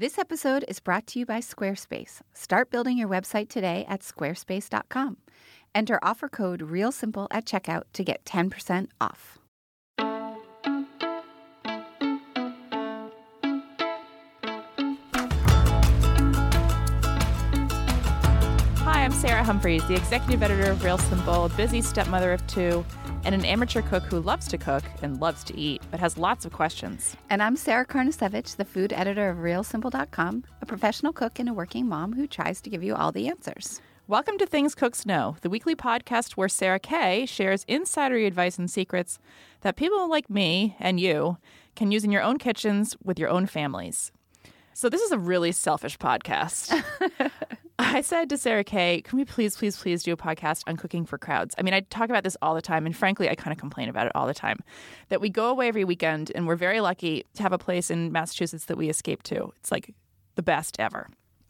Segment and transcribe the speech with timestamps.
[0.00, 2.20] This episode is brought to you by Squarespace.
[2.32, 5.16] Start building your website today at squarespace.com.
[5.74, 9.40] Enter offer code REALSIMPLE at checkout to get 10% off.
[18.84, 22.84] Hi, I'm Sarah Humphreys, the executive editor of Real Simple, busy stepmother of two,
[23.24, 26.44] and an amateur cook who loves to cook and loves to eat, but has lots
[26.44, 27.16] of questions.
[27.30, 31.88] And I'm Sarah Karnasiewicz, the food editor of RealSimple.com, a professional cook and a working
[31.88, 33.80] mom who tries to give you all the answers.
[34.06, 38.70] Welcome to Things Cooks Know, the weekly podcast where Sarah K shares insidery advice and
[38.70, 39.18] secrets
[39.60, 41.36] that people like me and you
[41.76, 44.10] can use in your own kitchens with your own families.
[44.72, 46.82] So, this is a really selfish podcast.
[47.78, 51.06] I said to Sarah K, can we please, please, please do a podcast on cooking
[51.06, 51.54] for crowds?
[51.56, 53.88] I mean, I talk about this all the time, and frankly, I kind of complain
[53.88, 54.58] about it all the time.
[55.10, 58.10] That we go away every weekend, and we're very lucky to have a place in
[58.10, 59.52] Massachusetts that we escape to.
[59.58, 59.94] It's like
[60.34, 61.08] the best ever.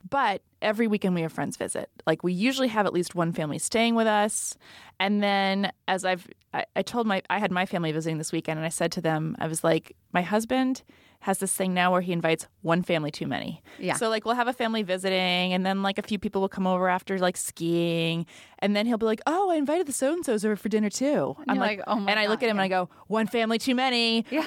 [0.09, 1.91] But every weekend we have friends visit.
[2.07, 4.57] Like we usually have at least one family staying with us.
[5.01, 8.59] And then as I've I, I told my I had my family visiting this weekend
[8.59, 10.83] and I said to them, I was like, my husband
[11.21, 13.63] has this thing now where he invites one family too many.
[13.79, 13.95] Yeah.
[13.95, 16.67] So like we'll have a family visiting and then like a few people will come
[16.67, 18.25] over after like skiing
[18.61, 20.91] and then he'll be like, "Oh, I invited the so and so's over for dinner
[20.91, 22.63] too." I'm you're like, "Oh my And I look at him yeah.
[22.63, 24.45] and I go, "One family too many." Yeah.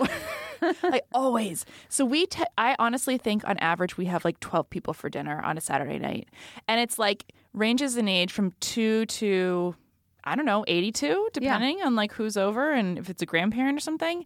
[0.84, 1.66] like always.
[1.90, 5.42] So we, te- I honestly think on average we have like 12 people for dinner
[5.42, 6.30] on a Saturday night.
[6.68, 9.76] And it's like ranges in age from two to,
[10.24, 13.82] I don't know, 82, depending on like who's over and if it's a grandparent or
[13.82, 14.26] something.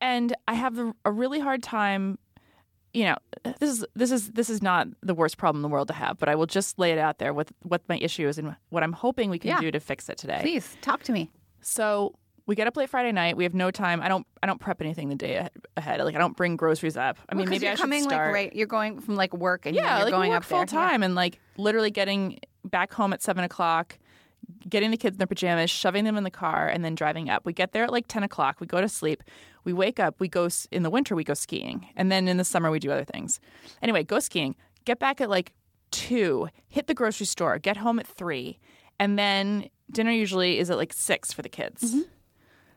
[0.00, 2.18] And I have a, really hard time.
[2.92, 3.16] You know,
[3.60, 6.18] this is this is this is not the worst problem in the world to have,
[6.18, 8.82] but I will just lay it out there with what my issue is and what
[8.82, 9.60] I'm hoping we can Yeah.
[9.60, 10.38] do to fix it today.
[10.40, 11.30] Please talk to me.
[11.60, 12.14] So
[12.46, 13.36] we get up late Friday night.
[13.36, 14.00] We have no time.
[14.02, 14.26] I don't.
[14.42, 16.00] I don't prep anything the day ahead.
[16.00, 17.18] Like I don't bring groceries up.
[17.28, 18.28] I mean, Well, maybe you're I should coming start.
[18.28, 18.56] like right.
[18.56, 21.04] You're going from like work and yeah, you're like going work up there full time
[21.04, 23.98] and like literally getting back home at seven o'clock,
[24.68, 27.44] getting the kids in their pajamas, shoving them in the car, and then driving up.
[27.44, 28.60] We get there at like ten o'clock.
[28.60, 29.22] We go to sleep.
[29.64, 30.16] We wake up.
[30.18, 31.14] We go in the winter.
[31.14, 33.40] We go skiing, and then in the summer we do other things.
[33.82, 34.56] Anyway, go skiing.
[34.84, 35.52] Get back at like
[35.90, 36.48] two.
[36.68, 37.58] Hit the grocery store.
[37.58, 38.58] Get home at three,
[38.98, 41.82] and then dinner usually is at like six for the kids.
[41.82, 42.00] Mm-hmm.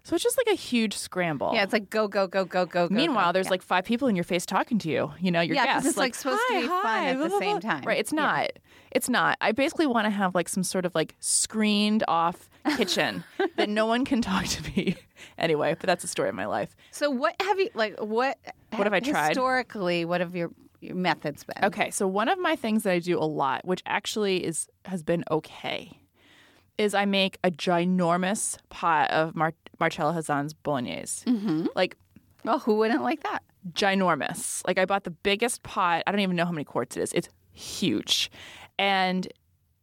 [0.06, 1.52] So it's just like a huge scramble.
[1.54, 2.90] Yeah, it's like go go go go go.
[2.90, 3.32] go, Meanwhile, go.
[3.34, 3.52] there's Yeah.
[3.52, 5.12] like five people in your face talking to you.
[5.20, 5.88] You know, your Yeah, guests.
[5.90, 7.72] it's, like, supposed to "Hi, be fun hi," at the blah, same blah.
[7.72, 7.84] time.
[7.86, 7.98] Right?
[8.00, 8.22] It's Yeah.
[8.22, 8.50] not.
[8.92, 9.38] It's not.
[9.40, 13.24] I basically want to have like some sort of like screened off kitchen
[13.56, 14.98] that no one can talk to me.
[15.38, 16.76] anyway, but that's the story of my life.
[16.92, 17.98] So what have you like?
[18.00, 18.38] What
[18.76, 19.30] What have I tried?
[19.30, 20.04] historically?
[20.04, 21.64] What have your, your methods been?
[21.64, 25.02] Okay, so one of my things that I do a lot, which actually is has
[25.02, 25.98] been okay,
[26.78, 31.26] is I make a ginormous pot of Mar- Marcella Hazan's bolognese.
[31.26, 31.68] Mm-hmm.
[31.76, 31.96] Like
[32.44, 33.44] Well, who wouldn't like that?
[33.72, 34.62] ginormous.
[34.68, 36.04] Like I bought the biggest pot.
[36.08, 37.14] I don't even know how many quarts it is.
[37.14, 38.32] It's huge,
[38.80, 39.28] and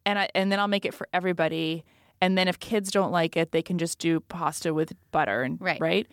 [0.05, 1.83] and I and then I'll make it for everybody.
[2.23, 5.59] And then if kids don't like it, they can just do pasta with butter and
[5.59, 5.79] Right.
[5.81, 6.07] right.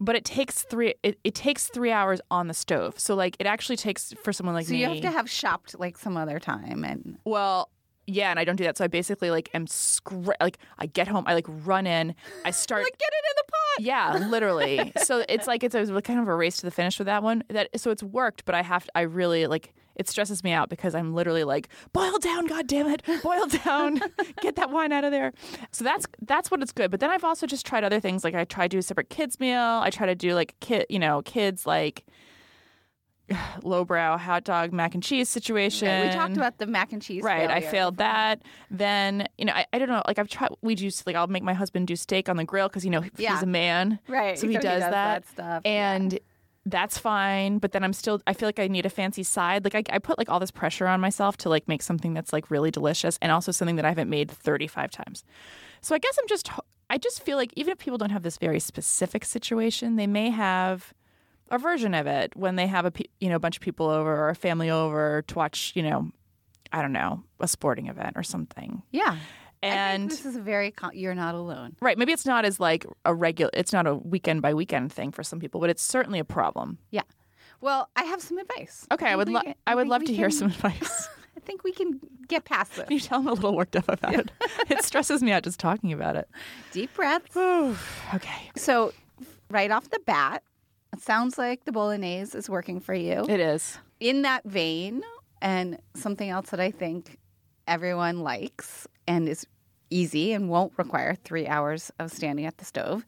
[0.00, 0.94] But it takes three.
[1.02, 2.98] It, it takes three hours on the stove.
[2.98, 4.78] So like it actually takes for someone like So me.
[4.82, 7.68] So you have to have shopped like some other time, and Well,
[8.06, 8.76] yeah, and I don't do that.
[8.76, 12.50] So I basically like am scra- like I get home, I like run in, I
[12.50, 13.84] start like get it in the pot.
[14.20, 14.92] yeah, literally.
[15.04, 17.42] so it's like it's a kind of a race to the finish with that one.
[17.48, 20.68] That so it's worked, but I have to, I really like it stresses me out
[20.68, 24.00] because I'm literally like boil down, god damn it, boil down,
[24.42, 25.32] get that wine out of there.
[25.72, 26.90] So that's that's what it's good.
[26.90, 28.22] But then I've also just tried other things.
[28.22, 29.58] Like I try to do a separate kids meal.
[29.58, 32.04] I try to do like kid, you know, kids like
[33.62, 35.88] lowbrow hot dog mac and cheese situation.
[35.88, 37.22] Right, we talked about the mac and cheese.
[37.22, 38.12] Right, I failed uh-huh.
[38.12, 38.42] that.
[38.70, 40.02] Then you know, I, I don't know.
[40.06, 40.50] Like I've tried.
[40.62, 43.02] We do like I'll make my husband do steak on the grill because you know
[43.16, 43.34] Yeah.
[43.34, 44.90] he's a man, Right, So he so he does, does that.
[44.92, 45.92] that stuff, yeah.
[45.94, 46.18] and
[46.64, 47.58] that's fine.
[47.58, 48.20] But then I'm still.
[48.26, 49.64] I feel like I need a fancy side.
[49.64, 52.32] Like I, I put like all this pressure on myself to like make something that's
[52.32, 55.24] like really delicious and also something that I haven't made 35 times.
[55.80, 56.50] So I guess I'm just.
[56.88, 60.30] I just feel like even if people don't have this very specific situation, they may
[60.30, 60.94] have
[61.50, 64.14] a version of it when they have a you know a bunch of people over
[64.14, 66.10] or a family over to watch you know
[66.72, 68.82] I don't know a sporting event or something.
[68.90, 69.16] Yeah,
[69.62, 70.70] And I think this is a very.
[70.72, 71.76] Con- you're not alone.
[71.80, 73.50] right, maybe it's not as like a regular.
[73.54, 76.78] It's not a weekend by weekend thing for some people, but it's certainly a problem.
[76.90, 77.02] Yeah.
[77.60, 78.86] Well, I have some advice.
[78.92, 81.08] Okay, I would think lo- we I would love to hear some advice.
[81.36, 82.86] I think we can get past this.
[82.90, 84.30] you tell I'm a little worked up about it.
[84.70, 86.28] It stresses me out just talking about it.
[86.72, 87.36] Deep breaths.
[87.36, 88.92] okay, So,
[89.50, 90.42] right off the bat,
[90.92, 93.24] it sounds like the bolognese is working for you.
[93.28, 93.78] it is.
[94.00, 95.02] In that vein,
[95.42, 97.18] and something else that I think
[97.66, 99.46] everyone likes and is
[99.90, 103.04] easy and won't require three hours of standing at the stove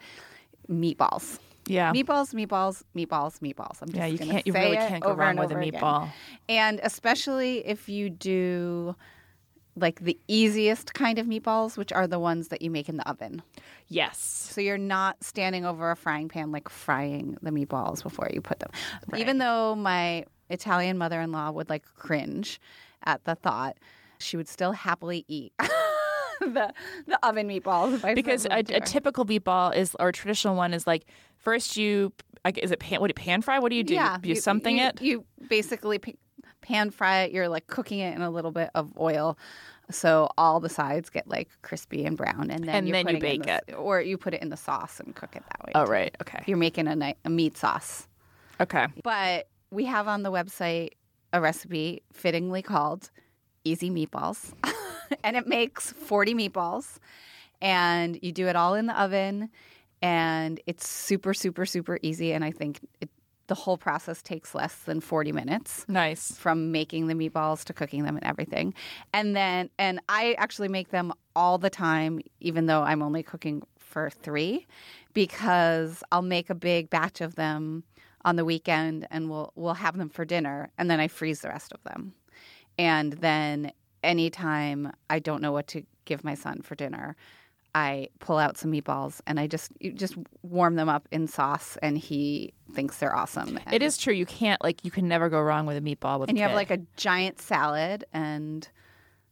[0.71, 1.39] meatballs.
[1.67, 1.93] Yeah.
[1.93, 3.83] Meatballs, meatballs, meatballs, meatballs.
[3.83, 4.47] I'm just Yeah, you can't.
[4.47, 5.81] You really can't go wrong with a over again.
[5.81, 6.11] meatball.
[6.49, 8.97] And especially if you do
[9.81, 13.09] like the easiest kind of meatballs, which are the ones that you make in the
[13.09, 13.43] oven.
[13.89, 14.19] Yes.
[14.19, 18.61] So you're not standing over a frying pan like frying the meatballs before you put
[18.61, 18.71] them.
[19.09, 19.21] Right.
[19.21, 22.61] Even though my Italian mother-in-law would like cringe
[23.05, 23.77] at the thought,
[24.19, 25.53] she would still happily eat
[26.41, 26.73] the
[27.07, 30.87] the oven meatballs if I Because a, a typical meatball is, or traditional one is
[30.87, 32.13] like first you,
[32.57, 33.01] is it pan?
[33.01, 33.59] What do you pan fry?
[33.59, 33.95] What do you do?
[33.95, 35.03] Yeah, you, something you, it.
[35.03, 35.99] You basically
[36.61, 37.33] pan fry it.
[37.33, 39.39] You're like cooking it in a little bit of oil,
[39.91, 43.21] so all the sides get like crispy and brown, and then And you're then you
[43.21, 45.73] bake the- or you put it in the sauce and cook it that way.
[45.75, 45.91] Oh too.
[45.93, 46.17] right.
[46.21, 46.43] Okay.
[46.47, 48.07] You're making a, ni- a meat sauce,
[48.61, 48.87] Okay.
[49.03, 50.91] but we have on the website
[51.33, 53.11] a recipe fittingly called
[53.65, 54.53] Easy Meatballs,
[55.25, 56.99] and it makes 40 meatballs,
[57.61, 59.51] and you do it all in the oven,
[60.01, 63.09] and it's super super super easy, and I think it,
[63.49, 66.33] the whole process takes less than 40 minutes Nice.
[66.33, 68.75] from making the meatballs to cooking them and everything.
[69.13, 73.63] And then, and I actually make them all the time, even though I'm only cooking
[73.79, 74.67] for three,
[75.15, 77.85] because I'll make a big batch of them
[78.25, 81.49] on the weekend and we'll we'll have them for dinner and then I freeze the
[81.49, 82.13] rest of them.
[82.79, 83.73] And then
[84.05, 87.17] anytime I don't know what to give my son for dinner,
[87.75, 91.99] I pull out some meatballs and I just just warm them up in sauce and
[91.99, 93.59] he thinks they're awesome.
[93.65, 94.15] And It is true.
[94.15, 96.29] You can't like you can never go wrong with a meatball with.
[96.29, 98.69] and you have like a giant salad and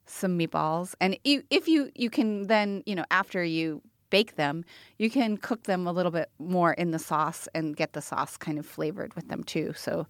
[0.07, 4.65] some meatballs and you, if you you can then you know after you bake them
[4.99, 8.37] you can cook them a little bit more in the sauce and get the sauce
[8.37, 10.07] kind of flavored with them too so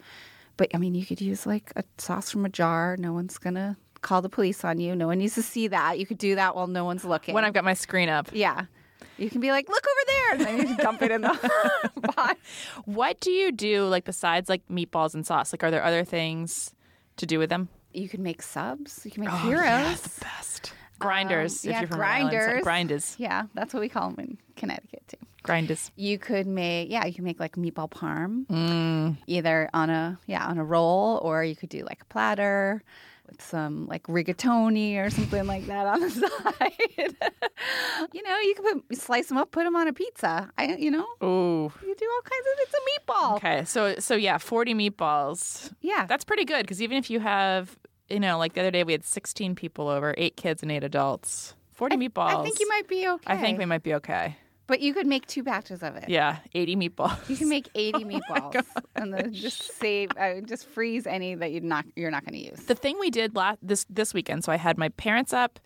[0.59, 3.75] but i mean you could use like a sauce from a jar no one's gonna
[4.03, 6.55] call the police on you no one needs to see that you could do that
[6.55, 8.29] while no one's looking when I've got my screen up.
[8.33, 8.67] yeah
[9.19, 12.37] you can be like look over there and then you dump it in the pot
[12.85, 15.53] What do you do like besides like meatballs and sauce?
[15.53, 16.75] Like, are there other things
[17.17, 17.69] to do with them?
[17.95, 20.73] you can make subs you can make Oh, heroes yeah, the best.
[20.99, 21.65] Grinders.
[21.65, 22.31] Um, if yeah, you're from Island.
[22.31, 22.63] grinders.
[22.63, 23.17] Grinders.
[23.19, 25.17] Yeah, that's what we call them in Connecticut too.
[25.43, 25.91] Grinders.
[25.97, 29.17] You could make yeah, you can make like meatball parm, Mm.
[29.27, 32.83] either on a yeah on a roll, or you could do like a platter
[33.29, 36.73] with some like rigatoni or something like that on the side.
[38.13, 40.51] you know, you could put slice them up, put them on a pizza.
[40.59, 41.73] I you know Ooh.
[41.83, 43.37] you do all kinds of it's a meatball.
[43.37, 43.65] Okay.
[43.65, 45.73] So so yeah, forty meatballs.
[45.81, 47.79] Yeah, That's pretty good because even if you have,
[48.09, 50.85] you know, like the other day we had sixteen people over, eight kids and eight
[50.85, 51.55] adults.
[51.73, 52.41] Forty meatballs.
[52.41, 53.33] I think you might be okay.
[53.33, 54.37] I think we might be okay.
[54.67, 56.09] But you could make two batches of it.
[56.09, 57.29] Yeah, eighty meatballs.
[57.29, 58.65] You can make 80 meatballs
[58.95, 62.51] and then just save, uh, just freeze any that you're not you're not going to
[62.51, 62.61] use.
[62.67, 64.45] the thing we did last this this weekend.
[64.45, 65.59] So I had my parents up,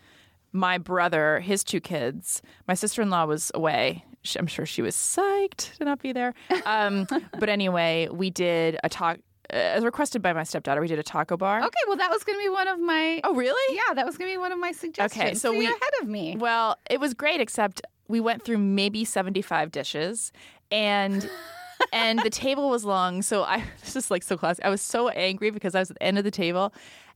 [0.53, 2.43] my brother, his two kids.
[2.69, 4.05] My sister in law was away.
[4.23, 6.35] She- I'm sure she was psyched to not be there.
[6.67, 7.07] Um,
[7.39, 9.19] but anyway, we did a talk
[9.49, 10.81] as requested by my stepdaughter.
[10.81, 11.59] We did a taco bar.
[11.59, 13.21] Okay, well, that was going to be one of my.
[13.25, 13.77] Oh, really?
[13.77, 15.21] yeah, that was going to be one of my suggestions.
[15.23, 16.37] Okay, so we- ahead of me.
[16.39, 20.33] Well, it was great, except we went through maybe 75 dishes
[20.71, 21.29] and
[21.93, 23.23] and the table was long.
[23.23, 24.65] So I this is like so classic.
[24.65, 26.73] I was so angry because I was at the end of the table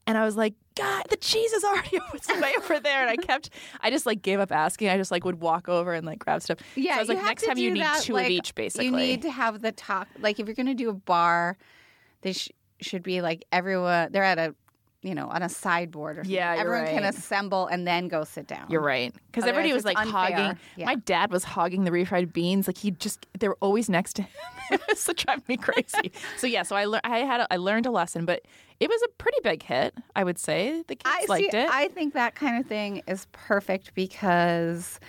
[0.07, 1.99] and I was like, God, the cheese is already
[2.41, 3.01] way over there.
[3.01, 3.49] And I kept
[3.81, 4.89] I just like gave up asking.
[4.89, 6.59] I just like would walk over and like grab stuff.
[6.75, 8.55] Yeah, so I was like, next to time you need that, two like, of each,
[8.55, 8.85] basically.
[8.85, 10.07] You need to have the top.
[10.19, 11.57] Like, if you're going to do a bar,
[12.21, 12.49] they sh-
[12.81, 14.11] should be like everyone.
[14.11, 14.55] They're at a,
[15.05, 16.35] you know, on a sideboard or something.
[16.35, 18.65] Yeah, everyone can assemble and then go sit down.
[18.69, 19.13] You're right.
[19.27, 20.11] Because everybody was like unfair.
[20.11, 20.59] hogging.
[20.75, 20.85] Yeah.
[20.85, 22.67] My dad was hogging the refried beans.
[22.67, 24.31] Like he just, they were always next to him.
[24.71, 26.11] it was driving me crazy.
[26.37, 27.01] so yeah, so I learned.
[27.03, 28.41] I had, a, I learned a lesson, but
[28.79, 29.93] it was a pretty big hit.
[30.15, 31.69] I would say the kids I liked see, it.
[31.69, 34.99] I think that kind of thing is perfect because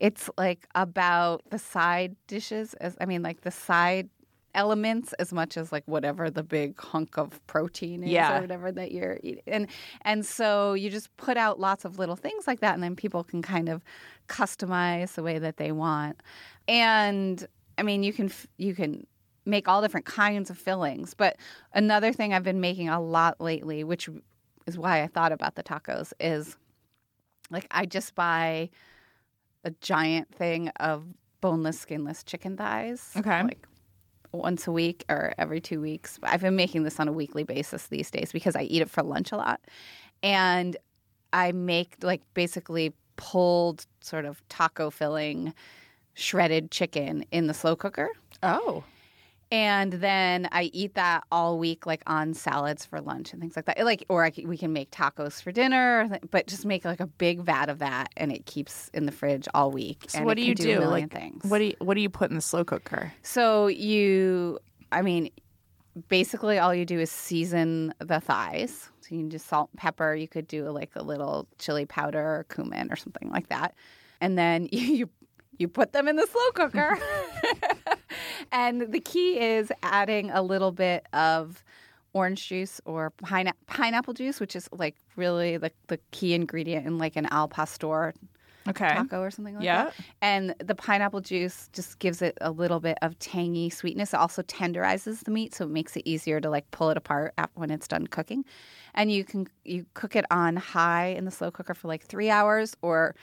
[0.00, 2.74] it's like about the side dishes.
[2.74, 4.08] As I mean, like the side
[4.54, 8.38] elements as much as like whatever the big hunk of protein is Yeah.
[8.38, 9.42] or whatever that you're eating.
[9.46, 9.66] And
[10.02, 13.24] and so you just put out lots of little things like that and then people
[13.24, 13.82] can kind of
[14.28, 16.20] customize the way that they want.
[16.68, 17.46] And
[17.78, 19.06] I mean, you can you can
[19.46, 21.36] make all different kinds of fillings, but
[21.74, 24.08] another thing I've been making a lot lately, which
[24.66, 26.56] is why I thought about the tacos is
[27.50, 28.70] like I just buy
[29.64, 31.04] a giant thing of
[31.42, 33.10] boneless, skinless chicken thighs.
[33.16, 33.42] Okay.
[33.42, 33.66] Like
[34.34, 36.18] once a week or every two weeks.
[36.22, 39.02] I've been making this on a weekly basis these days because I eat it for
[39.02, 39.60] lunch a lot.
[40.22, 40.76] And
[41.32, 45.54] I make like basically pulled sort of taco filling
[46.14, 48.08] shredded chicken in the slow cooker.
[48.42, 48.84] oh,
[49.54, 53.66] and then I eat that all week, like on salads for lunch and things like
[53.66, 53.78] that.
[53.84, 57.06] Like, or I c we can make tacos for dinner, but just make like a
[57.06, 60.06] big vat of that, and it keeps in the fridge all week.
[60.08, 60.76] So and what do you can do?
[60.78, 61.44] a million Like, things.
[61.44, 63.12] what do you what do you put in the slow cooker?
[63.22, 64.58] So you,
[64.90, 65.30] I mean,
[66.08, 68.90] basically all you do is season the thighs.
[69.02, 70.16] So you can just salt, and pepper.
[70.16, 73.76] You could do like a little chili powder or cumin or something like that,
[74.20, 75.08] and then you
[75.58, 76.98] you put them in the slow cooker.
[78.52, 81.62] and the key is adding a little bit of
[82.12, 86.98] orange juice or pine- pineapple juice, which is like really the, the key ingredient in
[86.98, 88.14] like an al pastor
[88.66, 88.94] Okay.
[88.94, 89.84] taco or something like Yeah.
[89.84, 89.94] that.
[90.22, 94.14] And the pineapple juice just gives it a little bit of tangy sweetness.
[94.14, 97.34] It also tenderizes the meat, so it makes it easier to like pull it apart
[97.54, 98.44] when it's done cooking.
[98.94, 102.30] And you can you cook it on high in the slow cooker for like three
[102.30, 103.14] hours or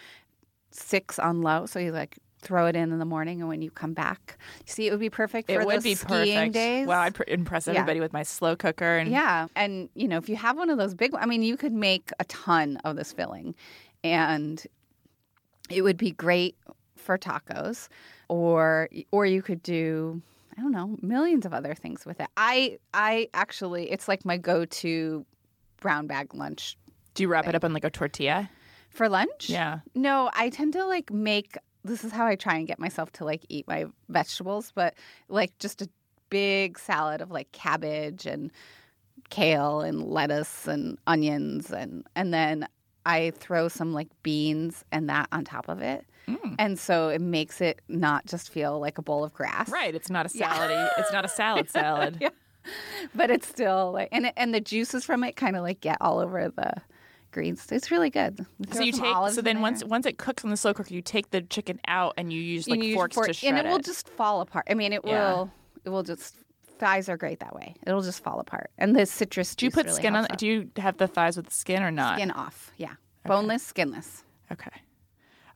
[0.71, 1.65] six on low.
[1.65, 4.87] So you like throw it in in the morning, and when you come back, see
[4.87, 6.53] it would be perfect for It would those be skiing perfect.
[6.53, 6.87] days.
[6.87, 7.73] Wow, I'd pr- impress Yeah.
[7.73, 10.77] everybody with my slow cooker and Yeah, and you know, if you have one of
[10.77, 13.55] those big, I mean, you could make a ton of this filling,
[14.03, 14.61] and
[15.69, 16.55] it would be great
[16.95, 17.87] for tacos,
[18.27, 20.21] or or you could do,
[20.57, 22.27] I don't know, millions of other things with it.
[22.37, 25.25] I I actually, it's like my go-to
[25.79, 26.77] brown bag lunch
[27.15, 28.49] Do you wrap it up in like a tortilla?
[28.91, 29.49] for lunch.
[29.49, 29.79] Yeah.
[29.95, 33.25] No, I tend to like make this is how I try and get myself to
[33.25, 34.93] like eat my vegetables, but
[35.29, 35.89] like just a
[36.29, 38.51] big salad of like cabbage and
[39.29, 42.67] kale and lettuce and onions and and then
[43.05, 46.05] I throw some like beans and that on top of it.
[46.27, 46.55] Mm.
[46.59, 49.69] And so it makes it not just feel like a bowl of grass.
[49.69, 49.95] Right.
[49.95, 50.53] It's not a Yeah.
[50.53, 50.89] salad.
[50.99, 52.17] It's not a salad salad.
[52.21, 52.29] Yeah.
[53.15, 55.97] But it's still like and it, and the juices from it kind of like get
[55.99, 56.73] all over the
[57.31, 57.65] greens.
[57.71, 58.45] It's really good.
[58.71, 61.31] So you take so then once once it cooks in the slow cooker, you take
[61.31, 63.69] the chicken out and you use like You use forks fork- to shred and it
[63.71, 64.67] will just fall apart.
[64.69, 65.33] I mean, it Yeah.
[65.33, 65.51] will.
[65.85, 66.35] It will just.
[66.79, 67.75] Thighs are great that way.
[67.85, 68.71] It'll just fall apart.
[68.79, 69.55] And the citrus.
[69.55, 70.25] Do you put really skin on?
[70.31, 70.37] out.
[70.39, 72.17] Do you have the thighs with the skin or not?
[72.17, 72.71] skin off?
[72.77, 72.93] Yeah,
[73.25, 74.23] boneless, skinless.
[74.51, 74.71] Okay.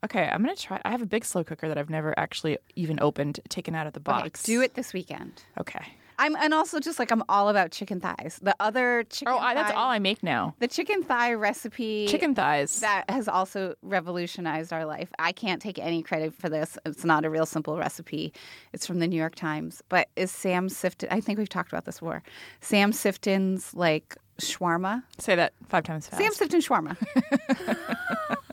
[0.04, 0.80] Okay, I'm gonna try.
[0.86, 3.94] I have a big slow cooker that I've never actually even opened, taken out of
[3.94, 4.20] the box.
[4.20, 4.44] Okay, box.
[4.44, 5.42] do it this weekend.
[5.60, 5.84] Okay.
[6.18, 8.40] I'm and also just like I'm all about chicken thighs.
[8.42, 9.34] The other chicken.
[9.34, 10.56] Oh, I, that's thigh- all I make now.
[10.60, 12.08] The chicken thigh recipe.
[12.08, 12.80] Chicken thighs.
[12.80, 15.10] that has also revolutionized our life.
[15.20, 16.78] I can't take any credit for this.
[16.86, 18.34] It's not a real simple recipe.
[18.74, 19.82] It's from the New York Times.
[19.90, 21.08] But is Sam Sifton?
[21.12, 22.24] I think we've talked about this before.
[22.62, 25.04] Sam Sifton's like shawarma.
[25.18, 26.22] Say that five times fast.
[26.22, 28.38] Sam Sifton shawarma.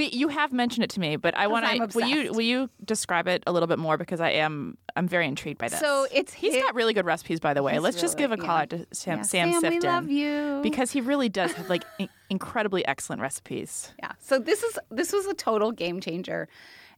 [0.00, 1.98] we you have mentioned it to me, but I want to.
[1.98, 5.26] Will you will you describe it a little bit more because I am I'm very
[5.26, 5.78] intrigued by this.
[5.78, 7.78] So it's he's his- got really good recipes, by the way.
[7.78, 8.62] Let's just give a call yeah.
[8.62, 10.60] out to Sam, Yeah, Sam, Sam, we Sifton love you.
[10.62, 13.92] because he really does have like in- incredibly excellent recipes.
[13.98, 14.12] Yeah.
[14.18, 16.48] So this is this was a total game changer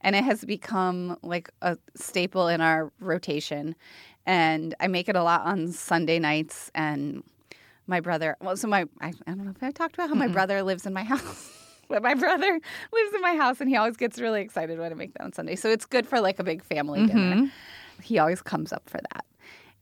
[0.01, 3.75] and it has become like a staple in our rotation.
[4.27, 7.25] And I make it a lot on Sunday nights and
[7.89, 10.29] my brother well so my I, I don't know if I talked about how my
[10.29, 11.59] brother lives in my house.
[11.93, 12.59] But my brother
[12.93, 15.35] lives in my house and he always gets really excited when I make that on
[15.35, 15.57] Sunday.
[15.57, 17.37] So it's good for like a big family dinner.
[17.37, 18.03] Mm-hmm.
[18.03, 19.27] He always comes up for that.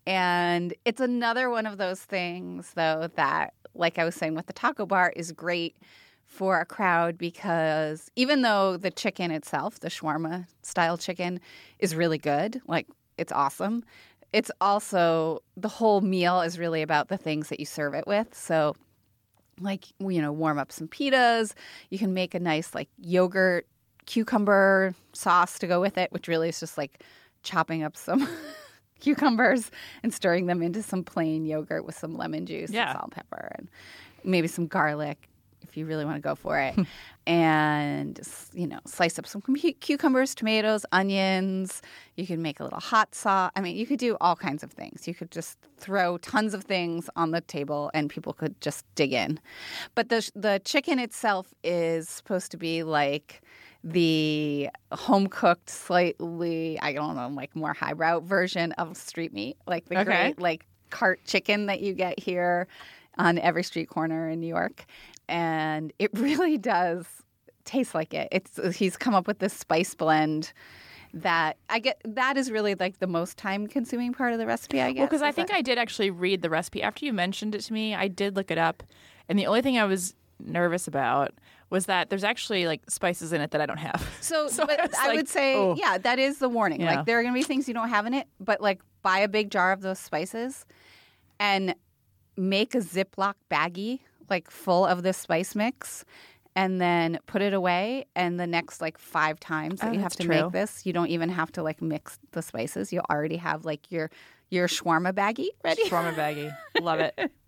[0.06, 4.52] And it's another one of those things, though, that, like I was saying with the
[4.52, 5.76] taco bar, is great
[6.24, 11.40] for a crowd because even though the chicken itself, the shawarma style chicken,
[11.78, 12.88] is really good, like
[13.18, 13.84] it's awesome,
[14.32, 18.34] it's also the whole meal is really about the things that you serve it with.
[18.34, 18.74] So,
[19.60, 21.52] like, you know, warm up some pitas.
[21.90, 23.66] You can make a nice, like, yogurt
[24.06, 27.02] cucumber sauce to go with it, which really is just like
[27.42, 28.28] chopping up some
[29.00, 29.70] cucumbers
[30.02, 32.90] and stirring them into some plain yogurt with some lemon juice Yeah.
[32.90, 33.68] and salt and pepper and
[34.24, 35.28] maybe some garlic
[35.70, 36.74] if you really want to go for it.
[36.74, 36.82] Hmm.
[37.26, 38.20] and
[38.52, 39.42] you know, slice up some
[39.80, 41.80] cucumbers, tomatoes, onions.
[42.16, 43.52] You can make a little hot sauce.
[43.54, 45.06] I mean, you could do all kinds of things.
[45.06, 49.12] You could just throw tons of things on the table and people could just dig
[49.12, 49.38] in.
[49.94, 53.42] But the the chicken itself is supposed to be like
[53.84, 59.88] the home cooked, slightly I don't know, like more highbrow version of street meat, like
[59.88, 60.04] the Okay.
[60.04, 62.66] great like cart chicken that you get here
[63.18, 64.86] on every street corner in New York,
[65.30, 67.06] and it really does
[67.64, 68.28] taste like it.
[68.32, 70.52] It's he's come up with this spice blend
[71.14, 72.00] that I get.
[72.04, 74.80] That is really like the most time consuming part of the recipe.
[74.82, 74.98] I guess.
[74.98, 77.62] Well, because I think that- I did actually read the recipe after you mentioned it
[77.62, 77.94] to me.
[77.94, 78.82] I did look it up,
[79.28, 81.32] and the only thing I was nervous about
[81.68, 84.08] was that there's actually like spices in it that I don't have.
[84.20, 85.76] So, So but I I like, would say, oh.
[85.78, 86.80] yeah, that is the warning.
[86.80, 86.96] Yeah.
[86.96, 89.20] Like, there are going to be things you don't have in it, but like, buy
[89.20, 90.66] a big jar of those spices
[91.38, 91.74] and
[92.36, 96.04] make a Ziploc baggie, like full of this spice mix,
[96.56, 98.06] and then put it away.
[98.16, 100.42] And the next like five times that Oh, you have to true.
[100.44, 102.92] make this, you don't even have to like mix the spices.
[102.92, 104.10] You already have like your
[104.50, 105.82] your shawarma baggie ready.
[105.84, 106.56] Shawarma baggie.
[106.80, 107.18] Love it.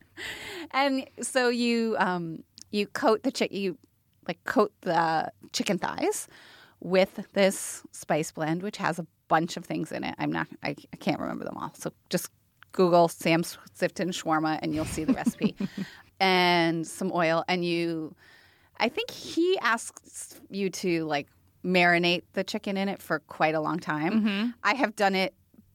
[0.73, 3.79] And so you um you coat the chicken you
[4.29, 6.29] like coat the chicken thighs
[6.81, 10.15] with this spice blend, which has a bunch of things in it.
[10.19, 11.73] I'm not I, I can't remember them all.
[11.77, 12.29] So just
[12.73, 15.57] Google Sam Sifton shawarma and you'll see the recipe.
[16.23, 18.15] and some oil and you
[18.79, 21.27] I think he asks you to like
[21.65, 24.13] marinate the chicken in it for quite a long time.
[24.25, 24.51] Mm-hmm.
[24.65, 25.35] I have done it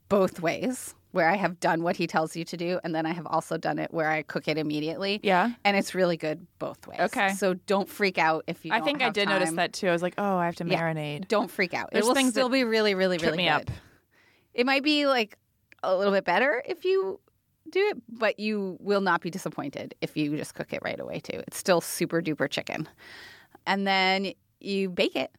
[0.09, 3.13] both ways where I have done what he tells you to do and then I
[3.13, 5.19] have also done it where I cook it immediately.
[5.23, 5.51] Yeah.
[5.63, 6.99] And it's really good both ways.
[6.99, 7.33] Okay.
[7.33, 9.87] So don't freak out if you I think I did notice that too.
[9.89, 10.81] I was like, oh, I have to Yeah.
[10.81, 11.27] marinate.
[11.27, 11.89] Don't freak out.
[11.91, 13.51] There's it will still be really, really, really me good.
[13.51, 13.71] up.
[14.53, 15.37] It might be like
[15.83, 17.19] a little bit better if you
[17.71, 21.19] do it, but you will not be disappointed if you just cook it right away
[21.19, 21.41] too.
[21.47, 22.87] It's still super duper chicken.
[23.65, 25.31] And then you bake it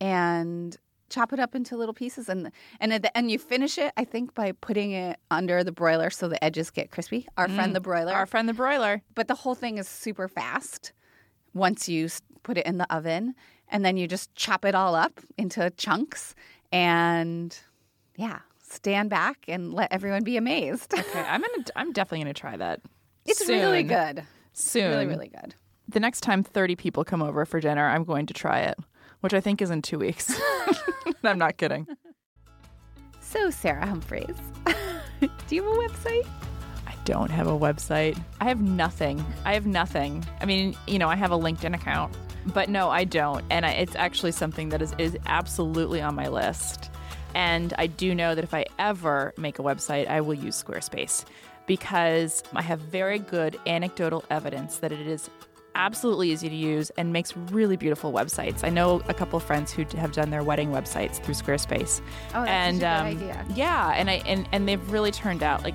[0.00, 0.76] and
[1.10, 4.04] chop it up into little pieces and and at the end you finish it I
[4.04, 7.28] think by putting it under the broiler so the edges get crispy.
[7.36, 7.74] Our friend mm.
[7.74, 8.12] the broiler.
[8.12, 9.02] Our friend the broiler.
[9.14, 10.92] but the whole thing is super fast
[11.52, 12.08] once you
[12.42, 13.34] put it in the oven
[13.68, 16.34] and then you just chop it all up into chunks
[16.72, 17.58] and
[18.16, 18.40] yeah
[18.74, 21.64] stand back and let everyone be amazed Okay, I'm gonna.
[21.76, 22.80] I'm definitely gonna try that.
[23.26, 23.60] it's soon.
[23.60, 24.90] really good Soon.
[24.90, 25.54] really really good
[25.88, 28.78] The next time 30 people come over for dinner, I'm going to try it,
[29.20, 30.34] which I think is in two weeks.
[31.24, 31.86] I'm not kidding.
[33.20, 34.36] so sarah humphreys
[35.48, 36.26] do you have a website
[36.86, 38.18] I don't have a website.
[38.40, 39.22] I have nothing.
[39.44, 40.24] I have nothing.
[40.40, 42.16] I mean, you know, I have a LinkedIn account,
[42.46, 43.44] but no, I don't.
[43.50, 46.90] And I, it's actually something that is, is absolutely on my list.
[47.34, 51.24] And I do know that if I ever make a website, I will use Squarespace
[51.66, 55.30] because I have very good anecdotal evidence that it is
[55.74, 58.64] absolutely easy to use and makes really beautiful websites.
[58.64, 62.00] I know a couple of friends who have done their wedding websites through Squarespace.
[62.34, 63.46] Oh, that's and a um, idea.
[63.54, 65.74] yeah, and I and, and they've really turned out like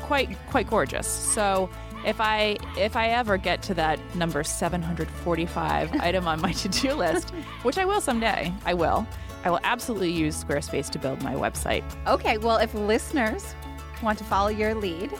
[0.00, 1.06] quite quite gorgeous.
[1.06, 1.70] So
[2.04, 7.30] if I if I ever get to that number 745 item on my to-do list,
[7.62, 9.06] which I will someday, I will.
[9.44, 11.84] I will absolutely use Squarespace to build my website.
[12.06, 13.54] okay well if listeners
[14.02, 15.12] want to follow your lead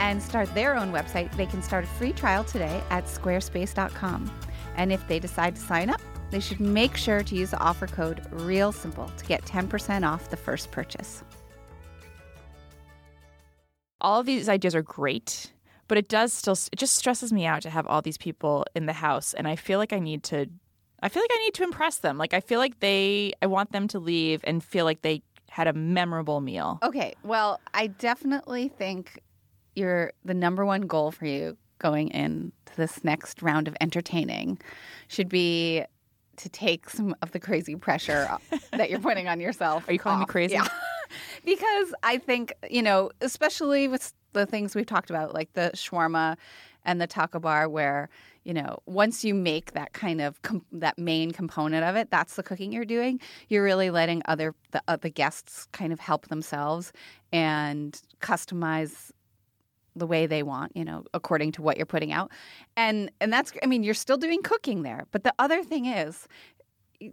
[0.00, 4.30] and start their own website they can start a free trial today at squarespace.com
[4.76, 7.86] and if they decide to sign up they should make sure to use the offer
[7.86, 11.22] code real simple to get 10% off the first purchase
[14.00, 15.52] All of these ideas are great,
[15.88, 18.86] but it does still it just stresses me out to have all these people in
[18.86, 20.46] the house and I feel like I need to
[21.04, 22.16] I feel like I need to impress them.
[22.16, 25.68] Like I feel like they I want them to leave and feel like they had
[25.68, 26.78] a memorable meal.
[26.82, 29.20] Okay, well, I definitely think
[29.76, 34.58] your the number one goal for you going into this next round of entertaining
[35.08, 35.84] should be
[36.36, 38.26] to take some of the crazy pressure
[38.72, 39.86] that you're putting on yourself.
[39.88, 40.54] Are you calling me crazy?
[40.54, 40.66] Yeah.
[41.44, 46.36] because I think, you know, especially with the things we've talked about, like the shawarma
[46.84, 48.08] and the taco bar, where,
[48.44, 52.36] you know, once you make that kind of com- that main component of it, that's
[52.36, 53.20] the cooking you're doing.
[53.48, 56.92] You're really letting other the, uh, the guests kind of help themselves
[57.32, 59.10] and customize
[59.96, 62.30] the way they want, you know, according to what you're putting out.
[62.76, 65.06] And and that's I mean, you're still doing cooking there.
[65.10, 66.26] But the other thing is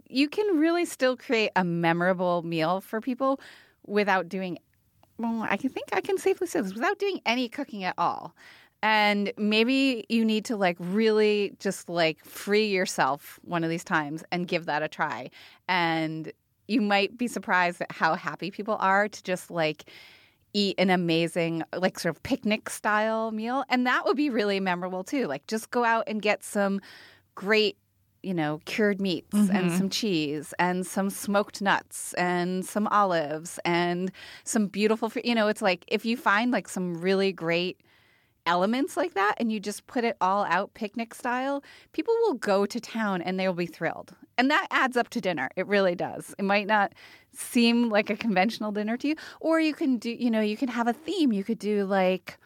[0.08, 3.40] you can really still create a memorable meal for people
[3.86, 4.58] without doing
[5.18, 8.34] well, I can think I can safely say this without doing any cooking at all.
[8.82, 14.24] And maybe you need to like really just like free yourself one of these times
[14.32, 15.30] and give that a try.
[15.68, 16.32] And
[16.66, 19.84] you might be surprised at how happy people are to just like
[20.52, 23.64] eat an amazing like sort of picnic style meal.
[23.68, 25.26] And that would be really memorable too.
[25.26, 26.80] Like just go out and get some
[27.34, 27.78] great
[28.22, 29.76] you know cured meats and mm-hmm.
[29.76, 34.12] some cheese and some smoked nuts and some olives and
[34.44, 37.80] some beautiful you know it's like if you find like some really great
[38.46, 42.66] elements like that and you just put it all out picnic style, people will go
[42.66, 44.14] to town and they'll be thrilled.
[44.38, 45.50] And that adds up to dinner.
[45.56, 46.34] It really does.
[46.38, 46.92] It might not
[47.34, 50.68] seem like a conventional dinner to you, or you can do, you know, you can
[50.68, 51.32] have a theme.
[51.32, 52.38] You could do like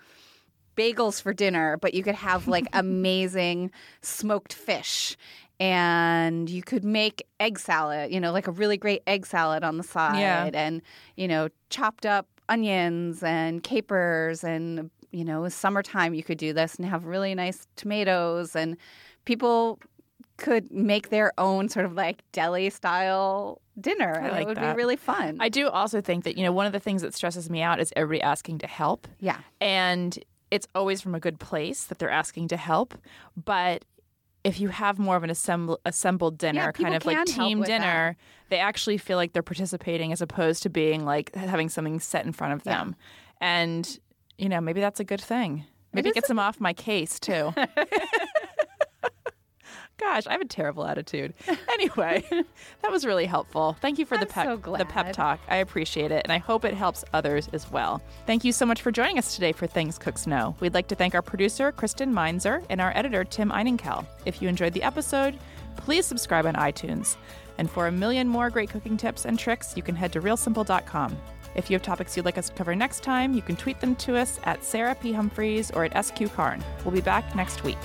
[0.76, 3.70] bagels for dinner, but you could have like amazing
[4.02, 5.16] smoked fish.
[5.58, 9.78] And you could make egg salad, you know, like a really great egg salad on
[9.78, 10.50] the side, Yeah.
[10.52, 10.82] and
[11.16, 16.74] you know, chopped up onions and capers, and you know, summertime you could do this
[16.76, 18.76] and have really nice tomatoes, and
[19.24, 19.78] people
[20.36, 24.72] could make their own sort of like deli style dinner, and like it would that.
[24.74, 25.38] be really fun.
[25.40, 27.80] I do also think that, you know, one of the things that stresses me out
[27.80, 29.08] is everybody asking to help.
[29.18, 30.18] yeah, And
[30.50, 32.94] it's always from a good place that they're asking to help.
[33.42, 33.84] But
[34.44, 37.68] if you have more of an assemble, assembled dinner, Yeah, kind of like team with
[37.68, 37.80] that.
[37.80, 38.16] dinner,
[38.50, 42.32] they actually feel like they're participating as opposed to being like having something set in
[42.32, 42.76] front of Yeah.
[42.76, 42.96] them.
[43.40, 43.98] And,
[44.38, 45.64] you know, maybe that's a good thing.
[45.92, 47.54] Maybe it gets them off my case too.
[49.98, 51.34] Gosh, I have a terrible attitude.
[51.76, 52.24] Anyway,
[52.80, 53.76] that was really helpful.
[53.82, 55.38] Thank you for the pep so the pep talk.
[55.46, 58.00] I appreciate it, and I hope it helps others as well.
[58.26, 60.56] Thank you so much for joining us today for Things Cooks Know.
[60.60, 64.06] We'd like to thank our producer Kristen Meinzer and our editor Tim Einenkel.
[64.24, 65.38] If you enjoyed the episode,
[65.76, 67.18] please subscribe on iTunes.
[67.58, 71.18] And for a million more great cooking tips and tricks, you can head to realsimple.com.
[71.56, 73.96] If you have topics you'd like us to cover next time, you can tweet them
[73.96, 75.12] to us at Sarah P.
[75.12, 76.62] Humphreys or at SK Carn.
[76.84, 77.78] We'll be back next week.